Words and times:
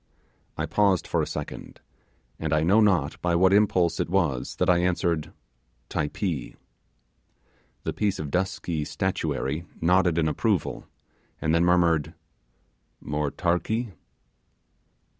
I 0.57 0.65
paused 0.65 1.05
for 1.05 1.21
a 1.21 1.27
second, 1.27 1.79
and 2.39 2.53
I 2.53 2.63
know 2.63 2.81
not 2.81 3.21
by 3.21 3.35
what 3.35 3.53
impulse 3.53 3.99
it 3.99 4.09
was 4.09 4.55
that 4.55 4.67
I 4.67 4.79
answered 4.79 5.31
'Typee'. 5.89 6.55
The 7.83 7.93
piece 7.93 8.17
of 8.17 8.31
dusky 8.31 8.83
statuary 8.83 9.63
nodded 9.79 10.17
in 10.17 10.27
approval, 10.27 10.87
and 11.39 11.53
then 11.53 11.63
murmured 11.63 12.15
'Motarkee! 12.99 13.91